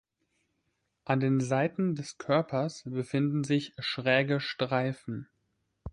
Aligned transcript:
An 1.05 1.19
den 1.19 1.41
Seiten 1.41 1.93
des 1.93 2.17
Körpers 2.17 2.81
befinden 2.87 3.43
sich 3.43 3.73
schräge 3.77 4.39
Streifen. 4.39 5.29